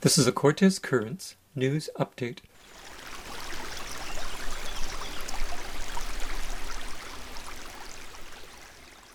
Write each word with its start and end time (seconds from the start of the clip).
This 0.00 0.16
is 0.16 0.28
a 0.28 0.32
Cortes 0.32 0.78
Currents 0.80 1.34
news 1.56 1.90
update. 1.98 2.38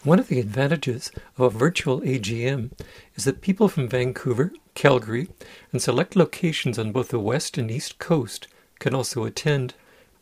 One 0.04 0.20
of 0.20 0.28
the 0.28 0.42
advantages 0.42 1.10
of 1.38 1.46
a 1.46 1.58
virtual 1.58 2.02
AGM 2.02 2.72
is 3.16 3.24
that 3.24 3.40
people 3.40 3.70
from 3.70 3.88
Vancouver, 3.88 4.52
Calgary, 4.76 5.30
and 5.72 5.82
select 5.82 6.18
locations 6.18 6.78
on 6.78 6.92
both 6.92 7.08
the 7.08 7.18
west 7.20 7.58
and 7.58 7.72
east 7.72 7.98
coast 7.98 8.50
can 8.80 8.94
also 8.94 9.24
attend. 9.24 9.76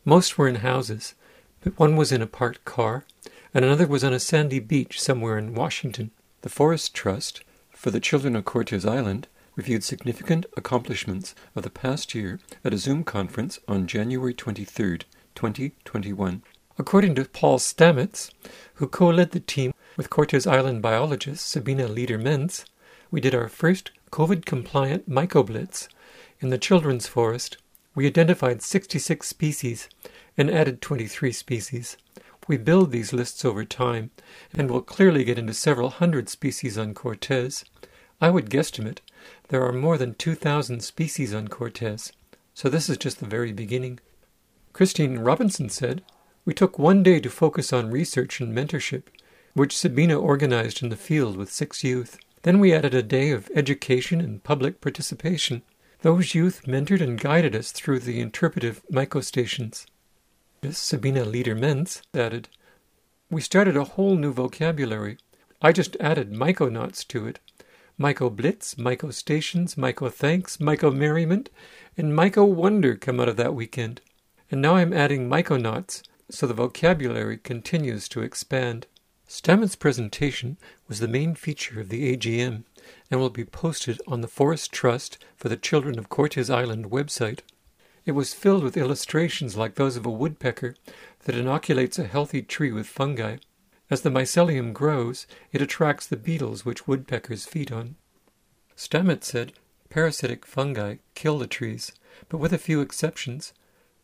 Most 0.06 0.38
were 0.38 0.48
in 0.48 0.58
houses, 0.58 1.16
but 1.64 1.80
one 1.80 1.96
was 1.96 2.12
in 2.12 2.22
a 2.22 2.28
parked 2.28 2.66
car, 2.66 3.04
and 3.52 3.66
another 3.66 3.88
was 3.88 4.04
on 4.04 4.14
a 4.14 4.20
sandy 4.20 4.60
beach 4.60 5.02
somewhere 5.02 5.40
in 5.40 5.56
Washington. 5.56 6.12
The 6.42 6.50
Forest 6.50 6.94
Trust 6.94 7.44
for 7.72 7.90
the 7.90 8.00
Children 8.00 8.36
of 8.36 8.46
Cortes 8.46 8.86
Island 8.86 9.28
reviewed 9.56 9.84
significant 9.84 10.46
accomplishments 10.56 11.36
of 11.56 11.64
the 11.64 11.70
past 11.70 12.16
year 12.16 12.40
at 12.64 12.74
a 12.74 12.78
Zoom 12.78 13.04
conference 13.04 13.60
on 13.68 13.88
January 13.88 14.34
23, 14.34 15.00
2021. 15.36 16.42
According 16.78 17.16
to 17.16 17.26
Paul 17.26 17.60
Stamets, 17.60 18.32
who 18.76 18.88
co 18.88 19.10
led 19.10 19.32
the 19.32 19.40
team 19.40 19.74
with 19.98 20.10
Cortes 20.10 20.48
Island 20.48 20.82
biologist 20.82 21.48
Sabina 21.48 21.88
Leader-Mense, 21.88 22.66
we 23.12 23.20
did 23.20 23.36
our 23.36 23.50
first 23.50 23.92
COVID 24.12 24.46
compliant 24.46 25.10
mycoblitz 25.10 25.88
in 26.40 26.50
the 26.50 26.58
children's 26.58 27.08
forest. 27.08 27.58
We 27.94 28.08
identified 28.08 28.62
66 28.62 29.28
species 29.28 29.90
and 30.38 30.50
added 30.50 30.82
23 30.82 31.32
species. 31.34 31.98
We 32.48 32.58
build 32.58 32.92
these 32.92 33.14
lists 33.14 33.46
over 33.46 33.64
time 33.66 34.12
and 34.54 34.70
will 34.70 34.82
clearly 34.82 35.24
get 35.24 35.38
into 35.38 35.54
several 35.54 35.90
hundred 35.90 36.30
species 36.30 36.78
on 36.78 36.94
Cortes. 36.94 37.64
I 38.22 38.30
would 38.30 38.52
guesstimate 38.52 39.00
there 39.48 39.66
are 39.66 39.74
more 39.74 39.98
than 39.98 40.14
2,000 40.14 40.82
species 40.82 41.34
on 41.34 41.48
Cortes, 41.48 42.12
so 42.54 42.70
this 42.70 42.88
is 42.88 42.98
just 42.98 43.20
the 43.20 43.26
very 43.26 43.52
beginning. 43.52 44.00
Christine 44.74 45.20
Robinson 45.20 45.70
said, 45.70 46.04
We 46.46 46.54
took 46.54 46.78
one 46.78 47.02
day 47.02 47.20
to 47.20 47.30
focus 47.32 47.74
on 47.74 47.90
research 47.90 48.40
and 48.40 48.56
mentorship, 48.56 49.04
which 49.56 49.76
Sabina 49.76 50.20
organized 50.20 50.84
in 50.84 50.90
the 50.90 50.96
field 50.96 51.36
with 51.36 51.52
six 51.52 51.84
youth. 51.84 52.20
Then 52.44 52.60
we 52.60 52.74
added 52.74 52.94
a 52.94 53.02
day 53.02 53.32
of 53.32 53.50
education 53.56 54.22
and 54.22 54.44
public 54.44 54.82
participation. 54.82 55.64
Those 56.02 56.36
youth 56.36 56.62
mentored 56.68 57.02
and 57.02 57.20
guided 57.20 57.56
us 57.56 57.72
through 57.72 58.00
the 58.00 58.20
interpretive 58.20 58.84
mycostations. 58.92 59.86
Sabina 60.70 61.26
Leader-Mense 61.26 62.04
added, 62.14 62.50
We 63.32 63.42
started 63.42 63.76
a 63.76 63.84
whole 63.84 64.16
new 64.16 64.32
vocabulary. 64.32 65.18
I 65.62 65.72
just 65.72 65.98
added 66.00 66.32
mycoknots 66.32 67.08
to 67.08 67.28
it. 67.28 67.40
Myco 68.02 68.36
Blitz, 68.36 68.74
Myco 68.80 69.14
Stations, 69.14 69.76
Myco 69.76 70.12
Thanks, 70.12 70.58
Myco 70.58 70.92
Merriment, 70.92 71.52
and 71.96 72.14
Myco 72.14 72.52
Wonder 72.52 72.96
come 72.96 73.20
out 73.20 73.30
of 73.30 73.38
that 73.38 73.54
weekend. 73.54 74.02
And 74.50 74.60
now 74.60 74.78
I'm 74.78 74.92
adding 74.92 75.30
Mycoknots, 75.30 76.02
so 76.28 76.48
the 76.48 76.56
vocabulary 76.56 77.38
continues 77.38 78.10
to 78.10 78.24
expand. 78.24 78.88
Stamets' 79.30 79.78
presentation 79.78 80.58
was 80.88 81.00
the 81.00 81.08
main 81.08 81.36
feature 81.36 81.80
of 81.80 81.90
the 81.90 82.18
AGM 82.18 82.64
and 83.12 83.20
will 83.20 83.30
be 83.30 83.46
posted 83.46 84.02
on 84.08 84.22
the 84.22 84.28
Forest 84.28 84.72
Trust 84.72 85.20
for 85.36 85.48
the 85.48 85.56
Children 85.56 86.00
of 86.00 86.10
Cortes 86.10 86.50
Island 86.50 86.90
website. 86.90 87.42
It 88.04 88.14
was 88.14 88.34
filled 88.34 88.64
with 88.64 88.78
illustrations 88.78 89.56
like 89.56 89.76
those 89.76 89.96
of 89.96 90.08
a 90.08 90.10
woodpecker 90.10 90.76
that 91.26 91.36
inoculates 91.36 92.00
a 92.00 92.08
healthy 92.08 92.42
tree 92.42 92.72
with 92.72 92.88
fungi. 92.88 93.38
As 93.92 94.04
the 94.04 94.10
mycelium 94.10 94.72
grows, 94.72 95.28
it 95.52 95.62
attracts 95.62 96.08
the 96.08 96.16
beetles 96.16 96.64
which 96.66 96.88
woodpeckers 96.88 97.46
feed 97.46 97.74
on. 97.74 97.96
Stamets 98.78 99.26
said 99.26 99.52
parasitic 99.90 100.46
fungi 100.46 100.96
kill 101.14 101.38
the 101.38 101.46
trees, 101.46 101.92
but 102.30 102.38
with 102.38 102.54
a 102.54 102.58
few 102.58 102.80
exceptions. 102.80 103.52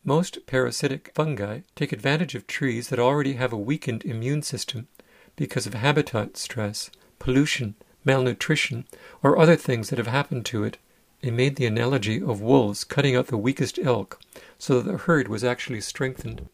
Most 0.04 0.46
parasitic 0.46 1.10
fungi 1.14 1.60
take 1.74 1.92
advantage 1.92 2.34
of 2.34 2.46
trees 2.46 2.90
that 2.90 2.98
already 2.98 3.32
have 3.32 3.50
a 3.50 3.56
weakened 3.56 4.04
immune 4.04 4.42
system 4.42 4.88
because 5.36 5.66
of 5.66 5.72
habitat 5.72 6.36
stress, 6.36 6.90
pollution, 7.18 7.74
malnutrition, 8.04 8.84
or 9.22 9.38
other 9.38 9.56
things 9.56 9.88
that 9.88 9.98
have 9.98 10.06
happened 10.06 10.44
to 10.46 10.64
it. 10.64 10.76
He 11.22 11.30
made 11.30 11.56
the 11.56 11.64
analogy 11.64 12.22
of 12.22 12.42
wolves 12.42 12.84
cutting 12.84 13.16
out 13.16 13.28
the 13.28 13.38
weakest 13.38 13.78
elk 13.78 14.20
so 14.58 14.82
that 14.82 14.90
the 14.90 14.98
herd 14.98 15.28
was 15.28 15.42
actually 15.42 15.80
strengthened. 15.80 16.46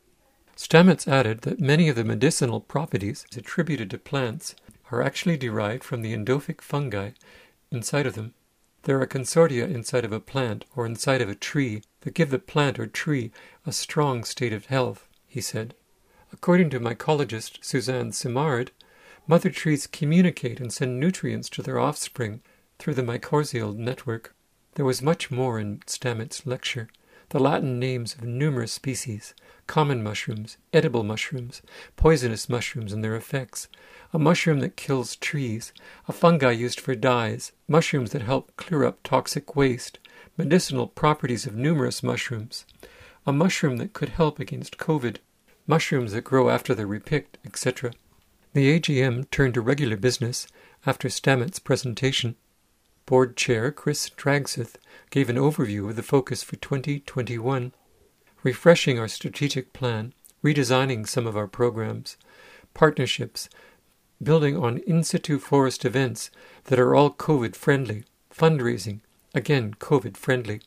Stamets 0.57 1.09
added 1.09 1.41
that 1.41 1.59
many 1.59 1.89
of 1.89 1.97
the 1.97 2.05
medicinal 2.05 2.61
properties 2.61 3.27
attributed 3.37 3.91
to 3.91 3.99
plants 3.99 4.55
are 4.93 5.03
actually 5.03 5.37
derived 5.37 5.83
from 5.83 6.03
the 6.03 6.15
endophytic 6.15 6.61
fungi 6.61 7.11
inside 7.73 8.07
of 8.07 8.15
them. 8.15 8.35
There 8.85 9.01
are 9.01 9.07
consortia 9.07 9.69
inside 9.69 10.05
of 10.05 10.13
a 10.13 10.21
plant 10.21 10.65
or 10.77 10.87
inside 10.87 11.21
of 11.21 11.29
a 11.29 11.35
tree 11.35 11.83
that 12.03 12.15
give 12.15 12.31
the 12.31 12.39
plant 12.39 12.79
or 12.79 12.87
tree 12.87 13.33
a 13.67 13.73
strong 13.73 14.23
state 14.23 14.53
of 14.53 14.67
health, 14.67 15.09
he 15.27 15.41
said. 15.41 15.75
According 16.33 16.71
to 16.71 16.81
mycologist 16.81 17.65
Suzanne 17.65 18.13
Simard, 18.13 18.71
mother 19.27 19.51
trees 19.51 19.87
communicate 19.87 20.61
and 20.61 20.73
send 20.73 21.01
nutrients 21.01 21.49
to 21.51 21.63
their 21.63 21.81
offspring 21.81 22.43
through 22.79 22.95
the 22.95 23.03
mycorrhizal 23.03 23.75
network. 23.75 24.35
There 24.75 24.85
was 24.85 25.03
much 25.03 25.31
more 25.31 25.59
in 25.59 25.81
Stamets' 25.87 26.47
lecture 26.47 26.89
the 27.31 27.39
Latin 27.39 27.79
names 27.79 28.15
of 28.15 28.25
numerous 28.25 28.73
species, 28.73 29.35
common 29.67 30.03
mushrooms, 30.03 30.57
edible 30.73 31.03
mushrooms, 31.03 31.63
poisonous 31.97 32.49
mushrooms 32.49 32.93
and 32.93 33.03
their 33.03 33.17
effects, 33.17 33.69
a 34.13 34.19
mushroom 34.19 34.61
that 34.61 34.77
kills 34.77 35.17
trees, 35.17 35.73
a 36.09 36.13
fungi 36.13 36.51
used 36.51 36.81
for 36.81 36.95
dyes, 36.95 37.53
mushrooms 37.67 38.11
that 38.11 38.23
help 38.23 38.55
clear 38.57 38.85
up 38.85 39.03
toxic 39.03 39.57
waste, 39.57 39.99
medicinal 40.37 40.87
properties 40.87 41.47
of 41.47 41.57
numerous 41.57 42.03
mushrooms, 42.03 42.65
a 43.27 43.33
mushroom 43.33 43.79
that 43.79 43.93
could 43.93 44.11
help 44.11 44.39
against 44.39 44.79
COVID, 44.79 45.17
mushrooms 45.67 46.13
that 46.13 46.23
grow 46.23 46.51
after 46.51 46.75
they're 46.75 46.87
repicked, 46.87 47.37
etc. 47.45 47.93
The 48.53 48.79
AGM 48.79 49.31
turned 49.31 49.55
to 49.55 49.61
regular 49.61 49.97
business 49.97 50.47
after 50.87 51.09
Stamets' 51.09 51.63
presentation. 51.63 52.37
Board 53.07 53.37
Chair 53.37 53.71
Chris 53.71 54.09
Dragseth 54.09 54.77
gave 55.11 55.29
an 55.29 55.37
overview 55.37 55.91
of 55.91 55.97
the 55.97 56.03
focus 56.03 56.43
for 56.43 56.57
2021 56.57 57.73
refreshing 58.43 58.99
our 58.99 59.09
strategic 59.09 59.73
plan, 59.73 60.13
redesigning 60.45 61.09
some 61.09 61.27
of 61.27 61.37
our 61.37 61.49
programs, 61.49 62.17
partnerships, 62.75 63.49
building 64.23 64.57
on 64.57 64.79
in 64.79 65.03
situ 65.03 65.39
forest 65.39 65.85
events 65.85 66.31
that 66.65 66.79
are 66.79 66.95
all 66.95 67.11
COVID 67.11 67.57
friendly, 67.57 68.05
fundraising, 68.33 69.01
again 69.35 69.75
COVID 69.75 70.17
friendly. 70.17 70.61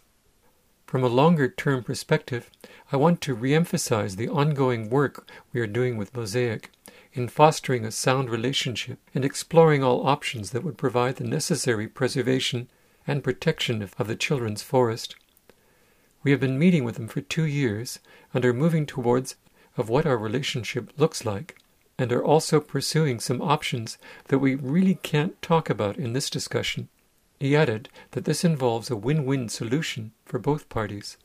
From 0.85 1.03
a 1.03 1.07
longer 1.07 1.47
term 1.47 1.83
perspective, 1.83 2.49
I 2.91 2.97
want 2.97 3.21
to 3.21 3.33
re 3.33 3.53
emphasize 3.53 4.15
the 4.15 4.29
ongoing 4.29 4.89
work 4.89 5.27
we 5.53 5.59
are 5.59 5.67
doing 5.67 5.97
with 5.97 6.15
Mosaic 6.15 6.71
in 7.17 7.27
fostering 7.27 7.85
a 7.85 7.91
sound 7.91 8.29
relationship 8.29 8.99
and 9.13 9.25
exploring 9.25 9.83
all 9.83 10.07
options 10.07 10.51
that 10.51 10.63
would 10.63 10.77
provide 10.77 11.15
the 11.15 11.23
necessary 11.23 11.87
preservation 11.87 12.69
and 13.05 13.23
protection 13.23 13.81
of 13.81 14.07
the 14.07 14.15
children's 14.15 14.61
forest. 14.61 15.15
We 16.23 16.31
have 16.31 16.39
been 16.39 16.59
meeting 16.59 16.83
with 16.83 16.95
them 16.95 17.07
for 17.07 17.21
two 17.21 17.45
years 17.45 17.99
and 18.33 18.43
are 18.43 18.53
moving 18.53 18.85
towards 18.85 19.35
of 19.77 19.89
what 19.89 20.05
our 20.05 20.17
relationship 20.17 20.91
looks 20.97 21.23
like, 21.23 21.55
and 21.99 22.11
are 22.11 22.23
also 22.23 22.59
pursuing 22.59 23.19
some 23.19 23.41
options 23.41 23.97
that 24.27 24.39
we 24.39 24.55
really 24.55 24.95
can't 24.95 25.41
talk 25.41 25.69
about 25.69 25.97
in 25.97 26.13
this 26.13 26.29
discussion. 26.29 26.89
He 27.39 27.55
added 27.55 27.89
that 28.11 28.25
this 28.25 28.43
involves 28.43 28.89
a 28.89 28.95
win 28.95 29.25
win 29.25 29.49
solution 29.49 30.11
for 30.25 30.39
both 30.39 30.69
parties. 30.69 31.17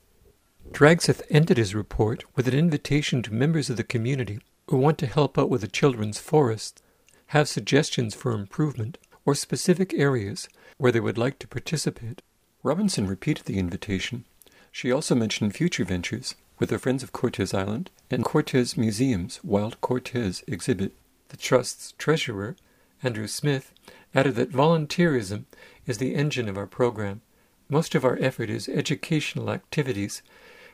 Dragseth 0.70 1.22
ended 1.30 1.56
his 1.56 1.74
report 1.74 2.24
with 2.36 2.46
an 2.46 2.54
invitation 2.54 3.22
to 3.22 3.32
members 3.32 3.68
of 3.70 3.76
the 3.76 3.84
community 3.84 4.40
who 4.72 4.78
want 4.78 4.96
to 4.96 5.06
help 5.06 5.36
out 5.36 5.50
with 5.50 5.60
the 5.60 5.68
children's 5.68 6.18
forest 6.18 6.82
have 7.26 7.46
suggestions 7.46 8.14
for 8.14 8.32
improvement, 8.32 8.96
or 9.26 9.34
specific 9.34 9.92
areas 9.92 10.48
where 10.78 10.90
they 10.90 10.98
would 10.98 11.18
like 11.18 11.38
to 11.38 11.46
participate. 11.46 12.22
Robinson 12.62 13.06
repeated 13.06 13.44
the 13.44 13.58
invitation 13.58 14.24
she 14.70 14.90
also 14.90 15.14
mentioned 15.14 15.54
future 15.54 15.84
ventures 15.84 16.36
with 16.58 16.70
the 16.70 16.78
Friends 16.78 17.02
of 17.02 17.12
Cortes 17.12 17.52
Island 17.52 17.90
and 18.10 18.24
Cortes 18.24 18.78
Museum's 18.78 19.44
Wild 19.44 19.78
Cortes 19.82 20.42
exhibit. 20.46 20.92
The 21.28 21.36
Trust's 21.36 21.92
treasurer, 21.98 22.56
Andrew 23.02 23.26
Smith, 23.26 23.74
added 24.14 24.36
that 24.36 24.52
volunteerism 24.52 25.44
is 25.86 25.98
the 25.98 26.14
engine 26.14 26.48
of 26.48 26.56
our 26.56 26.66
program. 26.66 27.20
Most 27.68 27.94
of 27.94 28.06
our 28.06 28.16
effort 28.22 28.48
is 28.48 28.70
educational 28.70 29.50
activities 29.50 30.22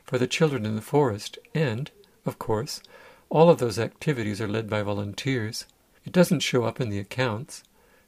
for 0.05 0.17
the 0.17 0.25
children 0.25 0.65
in 0.65 0.77
the 0.77 0.81
forest, 0.81 1.37
and, 1.53 1.91
of 2.25 2.39
course, 2.39 2.81
all 3.29 3.49
of 3.49 3.59
those 3.59 3.77
activities 3.77 4.41
are 4.41 4.47
led 4.47 4.69
by 4.69 4.81
volunteers. 4.81 5.65
It 6.03 6.11
doesn't 6.11 6.39
show 6.39 6.63
up 6.63 6.81
in 6.81 6.89
the 6.89 6.99
accounts. 6.99 7.63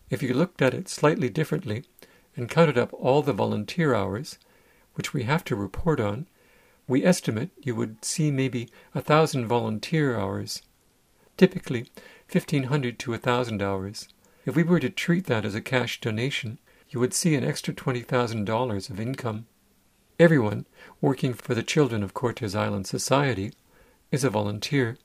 If 0.09 0.23
you 0.23 0.33
looked 0.33 0.61
at 0.61 0.73
it 0.73 0.89
slightly 0.89 1.29
differently 1.29 1.83
and 2.35 2.49
counted 2.49 2.77
up 2.77 2.91
all 2.93 3.21
the 3.21 3.33
volunteer 3.33 3.93
hours, 3.93 4.39
which 4.95 5.13
we 5.13 5.23
have 5.23 5.43
to 5.45 5.55
report 5.55 5.99
on, 5.99 6.27
we 6.87 7.05
estimate 7.05 7.51
you 7.61 7.75
would 7.75 8.03
see 8.03 8.31
maybe 8.31 8.67
a 8.95 9.01
thousand 9.01 9.47
volunteer 9.47 10.19
hours, 10.19 10.63
typically 11.37 11.85
1500 12.31 12.97
to 12.99 13.11
1000 13.11 13.61
hours. 13.61 14.07
If 14.45 14.55
we 14.55 14.63
were 14.63 14.79
to 14.79 14.89
treat 14.89 15.27
that 15.27 15.45
as 15.45 15.53
a 15.53 15.61
cash 15.61 16.01
donation, 16.01 16.57
you 16.89 16.99
would 16.99 17.13
see 17.13 17.35
an 17.35 17.43
extra 17.43 17.73
$20,000 17.73 18.89
of 18.89 18.99
income. 18.99 19.45
Everyone 20.19 20.65
working 20.99 21.33
for 21.33 21.53
the 21.53 21.63
Children 21.63 22.01
of 22.01 22.13
Cortes 22.13 22.55
Island 22.55 22.87
Society 22.87 23.53
is 24.11 24.23
a 24.23 24.29
volunteer. 24.29 24.97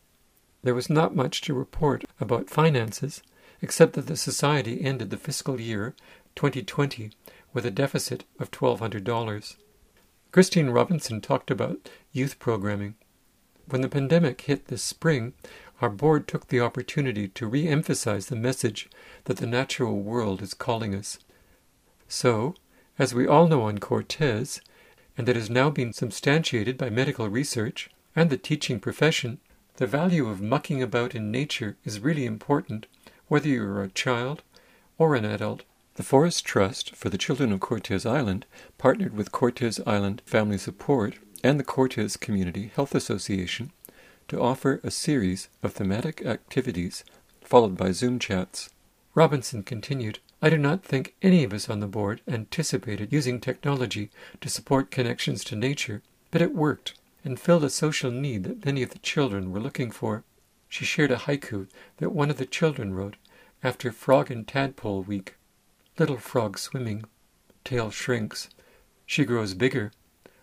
There 0.67 0.75
was 0.75 0.91
not 0.91 1.15
much 1.15 1.43
to 1.43 1.55
report 1.55 2.03
about 2.19 2.51
finances, 2.51 3.23
except 3.63 3.93
that 3.93 4.09
the 4.09 4.17
Society 4.17 4.83
ended 4.83 5.11
the 5.11 5.17
fiscal 5.17 5.61
year 5.61 5.95
2020 6.35 7.13
with 7.53 7.65
a 7.65 7.71
deficit 7.71 8.25
of 8.41 8.51
$1,200. 8.51 9.57
Christine 10.33 10.71
Robinson 10.71 11.21
talked 11.21 11.53
about 11.53 11.89
youth 12.11 12.41
programming. 12.41 12.97
When 13.69 13.81
the 13.81 13.89
pandemic 13.89 14.41
hit 14.41 14.67
this 14.67 14.83
spring, 14.83 15.35
our 15.81 15.89
board 15.89 16.27
took 16.27 16.49
the 16.49 16.63
opportunity 16.63 17.29
to 17.29 17.47
re 17.47 17.69
emphasize 17.69 18.27
the 18.27 18.35
message 18.35 18.91
that 19.27 19.37
the 19.37 19.47
natural 19.47 20.01
world 20.01 20.43
is 20.43 20.53
calling 20.53 20.97
us. 20.97 21.21
So, 22.09 22.57
as 22.99 23.15
we 23.15 23.25
all 23.25 23.47
know 23.47 23.63
on 23.63 23.79
Cortes, 23.79 24.61
and 25.17 25.29
that 25.29 25.37
has 25.37 25.49
now 25.49 25.71
been 25.71 25.93
substantiated 25.93 26.77
by 26.77 26.91
medical 26.91 27.29
research 27.29 27.89
and 28.17 28.31
the 28.31 28.37
teaching 28.37 28.81
profession, 28.81 29.39
the 29.77 29.87
value 29.87 30.29
of 30.29 30.41
mucking 30.41 30.83
about 30.83 31.15
in 31.15 31.31
nature 31.31 31.77
is 31.85 32.01
really 32.01 32.25
important, 32.25 32.87
whether 33.29 33.49
you 33.49 33.63
are 33.63 33.83
a 33.83 33.91
child 33.91 34.43
or 34.97 35.15
an 35.15 35.25
adult. 35.25 35.65
The 35.97 36.03
Forest 36.03 36.45
Trust 36.45 36.95
for 36.95 37.11
the 37.11 37.19
Children 37.19 37.53
of 37.53 37.61
Cortes 37.61 38.07
Island 38.07 38.47
partnered 38.79 39.15
with 39.15 39.33
Cortes 39.33 39.81
Island 39.87 40.23
Family 40.25 40.59
Support 40.59 41.19
and 41.45 41.61
the 41.61 41.65
Cortes 41.65 42.17
Community 42.17 42.71
Health 42.75 42.95
Association 42.95 43.71
to 44.29 44.41
offer 44.41 44.81
a 44.83 44.91
series 44.91 45.49
of 45.63 45.75
thematic 45.75 46.25
activities 46.25 47.05
followed 47.43 47.77
by 47.77 47.93
Zoom 47.93 48.19
chats. 48.19 48.71
Robinson 49.15 49.63
continued, 49.63 50.19
I 50.41 50.51
do 50.51 50.59
not 50.59 50.85
think 50.85 51.15
any 51.23 51.45
of 51.45 51.53
us 51.53 51.69
on 51.71 51.81
the 51.81 51.87
board 51.87 52.21
anticipated 52.27 53.13
using 53.13 53.41
technology 53.41 54.11
to 54.41 54.49
support 54.49 54.91
connections 54.91 55.45
to 55.45 55.57
nature, 55.57 56.03
but 56.31 56.43
it 56.43 56.55
worked 56.55 56.95
and 57.27 57.39
filled 57.39 57.65
a 57.65 57.71
social 57.71 58.11
need 58.11 58.45
that 58.45 58.65
many 58.65 58.83
of 58.83 58.91
the 58.91 58.99
children 59.01 59.51
were 59.51 59.61
looking 59.61 59.91
for. 59.91 60.25
She 60.69 60.85
shared 60.85 61.11
a 61.11 61.17
haiku 61.17 61.69
that 61.99 62.13
one 62.13 62.31
of 62.31 62.39
the 62.39 62.47
children 62.47 62.95
wrote 62.95 63.17
after 63.63 63.93
Frog 63.93 64.31
and 64.31 64.47
Tadpole 64.47 65.03
Week. 65.03 65.35
Little 65.99 66.19
frog 66.19 66.59
swimming, 66.59 67.05
tail 67.65 67.91
shrinks, 67.91 68.49
she 69.05 69.25
grows 69.25 69.55
bigger, 69.55 69.93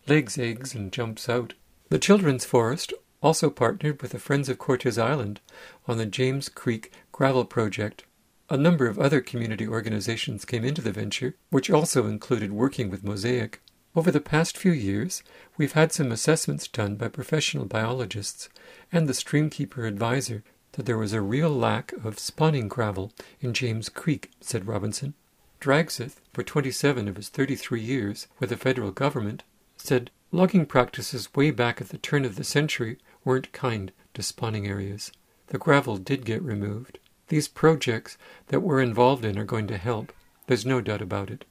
lays 0.07 0.37
eggs 0.37 0.75
and 0.75 0.91
jumps 0.91 1.29
out. 1.29 1.53
The 1.89 1.99
Children's 1.99 2.45
Forest 2.45 2.93
also 3.21 3.49
partnered 3.49 4.01
with 4.01 4.11
the 4.11 4.19
Friends 4.19 4.49
of 4.49 4.57
Cortes 4.57 4.97
Island 4.97 5.39
on 5.87 5.97
the 5.97 6.05
James 6.05 6.49
Creek 6.49 6.91
Gravel 7.11 7.45
Project. 7.45 8.03
A 8.49 8.57
number 8.57 8.87
of 8.87 8.99
other 8.99 9.21
community 9.21 9.67
organizations 9.67 10.43
came 10.43 10.65
into 10.65 10.81
the 10.81 10.91
venture, 10.91 11.35
which 11.49 11.69
also 11.69 12.07
included 12.07 12.51
working 12.51 12.89
with 12.89 13.03
Mosaic. 13.03 13.61
Over 13.95 14.09
the 14.09 14.19
past 14.19 14.57
few 14.57 14.71
years, 14.71 15.21
we've 15.55 15.73
had 15.73 15.91
some 15.91 16.11
assessments 16.11 16.67
done 16.67 16.95
by 16.95 17.09
professional 17.09 17.65
biologists 17.65 18.49
and 18.91 19.07
the 19.07 19.13
Streamkeeper 19.13 19.87
advisor 19.87 20.43
that 20.71 20.87
there 20.87 20.97
was 20.97 21.13
a 21.13 21.21
real 21.21 21.51
lack 21.51 21.91
of 22.03 22.17
spawning 22.17 22.67
gravel 22.67 23.11
in 23.39 23.53
James 23.53 23.89
Creek, 23.89 24.31
said 24.41 24.65
Robinson. 24.65 25.13
Dragseth, 25.61 26.21
for 26.33 26.41
27 26.41 27.07
of 27.07 27.17
his 27.17 27.29
33 27.29 27.81
years 27.81 28.27
with 28.39 28.49
the 28.49 28.57
federal 28.57 28.89
government, 28.89 29.43
said 29.77 30.09
logging 30.31 30.65
practices 30.65 31.33
way 31.35 31.51
back 31.51 31.79
at 31.79 31.89
the 31.89 31.99
turn 31.99 32.25
of 32.25 32.35
the 32.35 32.43
century 32.43 32.97
weren't 33.23 33.51
kind 33.51 33.91
to 34.15 34.23
spawning 34.23 34.67
areas. 34.67 35.11
The 35.47 35.59
gravel 35.59 35.97
did 35.97 36.25
get 36.25 36.41
removed. 36.41 36.97
These 37.27 37.47
projects 37.47 38.17
that 38.47 38.61
we're 38.61 38.81
involved 38.81 39.23
in 39.23 39.37
are 39.37 39.45
going 39.45 39.67
to 39.67 39.77
help. 39.77 40.11
There's 40.47 40.65
no 40.65 40.81
doubt 40.81 41.03
about 41.03 41.29
it. 41.29 41.45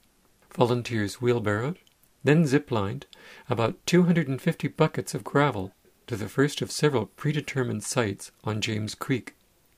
Volunteers 0.53 1.21
wheelbarrowed, 1.21 1.77
then 2.23 2.45
ziplined 2.45 3.03
about 3.49 3.85
250 3.85 4.67
buckets 4.69 5.13
of 5.13 5.23
gravel 5.23 5.73
to 6.07 6.15
the 6.15 6.29
first 6.29 6.61
of 6.61 6.71
several 6.71 7.05
predetermined 7.05 7.83
sites 7.83 8.31
on 8.43 8.61
James 8.61 8.95
Creek. 8.95 9.35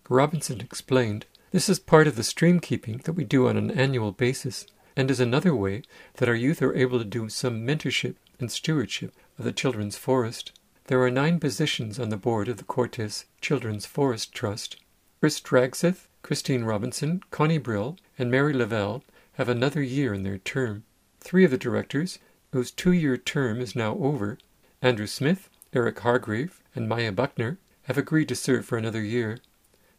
Robinson 0.09 0.61
explained, 0.61 1.25
This 1.51 1.69
is 1.69 1.79
part 1.79 2.07
of 2.07 2.15
the 2.15 2.23
stream 2.23 2.59
keeping 2.59 2.99
that 3.05 3.13
we 3.13 3.23
do 3.23 3.47
on 3.47 3.57
an 3.57 3.71
annual 3.71 4.11
basis, 4.11 4.65
and 4.95 5.09
is 5.09 5.19
another 5.19 5.55
way 5.55 5.81
that 6.15 6.29
our 6.29 6.35
youth 6.35 6.61
are 6.61 6.75
able 6.75 6.99
to 6.99 7.05
do 7.05 7.29
some 7.29 7.65
mentorship 7.65 8.15
and 8.39 8.51
stewardship 8.51 9.13
of 9.37 9.45
the 9.45 9.51
children's 9.51 9.97
forest. 9.97 10.51
There 10.87 11.01
are 11.01 11.11
nine 11.11 11.39
positions 11.39 11.99
on 11.99 12.09
the 12.09 12.17
board 12.17 12.47
of 12.47 12.57
the 12.57 12.63
Cortes 12.63 13.25
Children's 13.41 13.85
Forest 13.85 14.33
Trust. 14.33 14.77
Chris 15.19 15.39
Dragseth, 15.41 16.07
Christine 16.21 16.63
Robinson, 16.63 17.21
Connie 17.31 17.57
Brill, 17.57 17.97
and 18.19 18.29
Mary 18.29 18.53
Lavelle 18.53 19.03
have 19.33 19.49
another 19.49 19.81
year 19.81 20.13
in 20.13 20.23
their 20.23 20.37
term. 20.37 20.83
Three 21.19 21.43
of 21.43 21.51
the 21.51 21.57
directors, 21.57 22.19
whose 22.55 22.71
two 22.71 22.93
year 22.93 23.17
term 23.17 23.59
is 23.59 23.75
now 23.75 23.97
over, 23.97 24.37
Andrew 24.81 25.07
Smith, 25.07 25.49
Eric 25.73 25.99
Hargrave, 25.99 26.63
and 26.73 26.87
Maya 26.87 27.11
Buckner, 27.11 27.59
have 27.83 27.97
agreed 27.97 28.29
to 28.29 28.35
serve 28.35 28.65
for 28.65 28.77
another 28.77 29.01
year. 29.01 29.39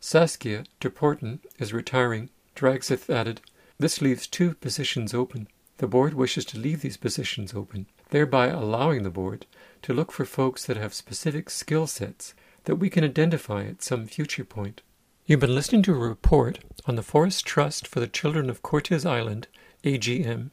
Saskia 0.00 0.64
Terporten 0.81 1.41
is 1.58 1.75
retiring. 1.75 2.31
Dragseth 2.55 3.11
added, 3.11 3.43
This 3.79 4.00
leaves 4.00 4.26
two 4.26 4.55
positions 4.55 5.12
open. 5.12 5.49
The 5.76 5.87
board 5.87 6.14
wishes 6.14 6.47
to 6.47 6.58
leave 6.58 6.81
these 6.81 6.97
positions 6.97 7.53
open, 7.53 7.88
thereby 8.08 8.47
allowing 8.47 9.02
the 9.02 9.11
board 9.11 9.44
to 9.82 9.93
look 9.93 10.11
for 10.11 10.25
folks 10.25 10.64
that 10.64 10.79
have 10.79 10.94
specific 10.94 11.50
skill 11.50 11.87
sets 11.87 12.32
that 12.64 12.76
we 12.76 12.88
can 12.88 13.05
identify 13.05 13.67
at 13.67 13.82
some 13.82 14.06
future 14.06 14.44
point. 14.44 14.81
You've 15.26 15.41
been 15.41 15.55
listening 15.55 15.82
to 15.82 15.93
a 15.93 16.09
report 16.09 16.61
on 16.87 16.97
the 16.97 17.02
Forest 17.02 17.44
Trust 17.44 17.87
for 17.87 18.00
the 18.00 18.09
Children 18.09 18.49
of 18.49 18.62
Cortes 18.62 19.05
Island, 19.05 19.47
AGM. 19.85 20.52